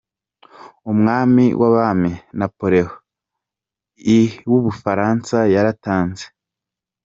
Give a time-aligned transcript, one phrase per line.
[0.91, 2.91] Umwami w’abami Napoleon
[4.17, 6.25] I w’ubufaransa, yaratanze.